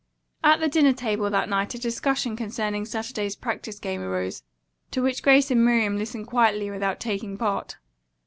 [0.43, 4.41] At the dinner table that night a discussion concerning Saturday's practice game arose,
[4.89, 7.77] to which Grace and Miriam listened quietly without taking part.